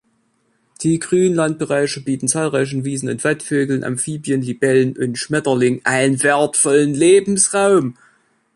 [0.81, 7.93] Die Grünlandbereiche bieten zahlreichen Wiesen- und Watvögeln, Amphibien, Libellen und Schmetterlingen einen wertvollen Lebensraum.